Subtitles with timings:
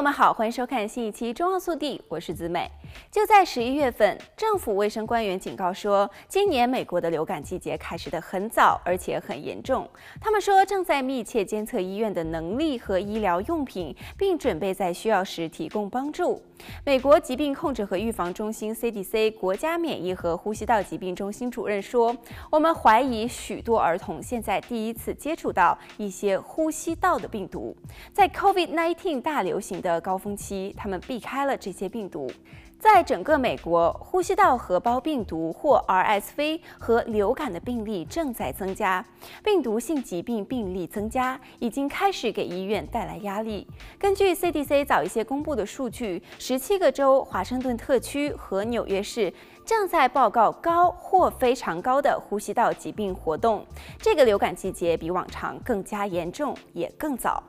[0.00, 2.70] 友们好，欢迎收看新一期《中澳速递》，我是子美。
[3.10, 9.88] 就在十一月份，政府卫生官员警告说，今年美国的流感季节开始得很早，而且很严重。
[10.20, 16.40] 他们说，正在密切监测医院的能力和医疗用品，并准备在需要时提供帮助。
[16.84, 22.14] 美国疾病控制和预防中心 （CDC） 国家免疫和呼吸道疾病中心主任说
[22.52, 27.74] ：“我们怀疑许多儿童现在第一次接触到一些呼吸道的病毒，
[28.12, 32.30] 在 COVID-19 大流行的高峰期，他们避开了这些病毒。
[32.80, 39.04] 在整个美国，呼吸道合胞病毒或 RSV 和流感的病例正在增加，
[39.44, 43.68] 病毒性疾病病例增加已经开始给医院带来压力。
[43.98, 49.30] 根据 CDC 早一些公布的数据，十七个州、华盛顿特区和纽约市
[49.70, 53.64] 正在报告高或非常高的呼吸道疾病活动。
[54.00, 57.40] 这个流感季节比往常更加严重，也更早。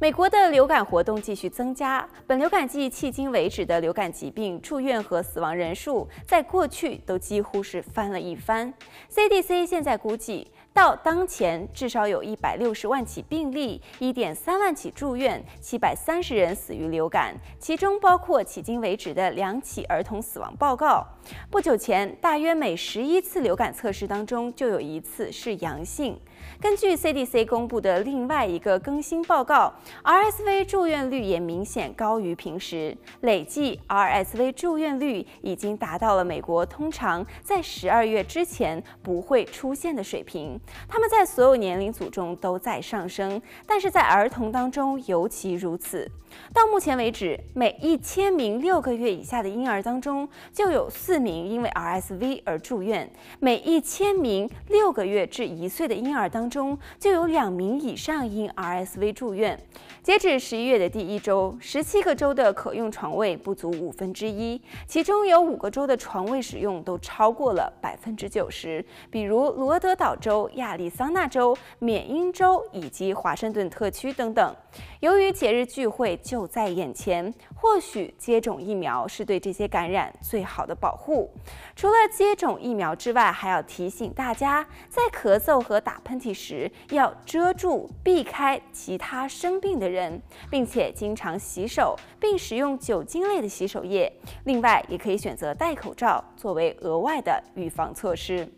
[0.00, 2.08] 美国的流感活动继续增加。
[2.26, 8.72] 本流感季迄今为止的流感疾病住院和死亡人数，在过去都几乎是翻了一番。
[9.14, 21.06] CDC 现在估计，到当前至少有一百六十万起病例，一点三万起住院，七百三十人死于流感，其中包括迄今为止的两起儿童死亡报告。
[21.50, 26.16] 不不久前，大约每十一次流感测试当中就有一次是阳性。
[26.60, 40.58] 根据 CDC 公布的另外一个更新报告，RSV 住院率也明显高于平时，累计 RSV 住院率已经达到了美国通常在十二月之前不会出现的水平。
[40.88, 46.10] 他们在所有年龄组中都在上升，但是在儿童当中尤其如此。
[46.52, 53.06] 到目前为止，每一千名六个月以下的婴儿当中就有四名因为 RSV 而住院；
[53.40, 59.58] 每一千名六个月至一岁的婴儿当中就有两名以上因 RSV 住院。
[60.02, 74.54] 截止十一月的第一周，十七个州的可用床位不足五分之一，其中有五个州的床位使用都超过了百分之九十，比如罗德岛州、亚利桑那州、缅因州以及华盛顿特区等等。
[75.00, 81.32] 由于节日聚会就在眼前，或许接种疫苗是对这些感染最好的保护。
[81.74, 94.10] 除了接种疫苗之外，还要提醒大家，在咳嗽和打喷喷嚏时要遮住、避开其他生病的人，并且经常洗手，并使用酒精类的洗手液。
[94.44, 98.48] 另外，也可以选择戴口罩作为额外的预防措施。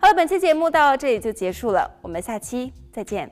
[0.00, 3.28] 好了，本期节目到这里就结束了，我们下期再见。